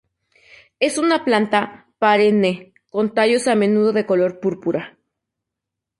[0.79, 4.97] Es una planta perenne con tallos a menudo de color púrpura.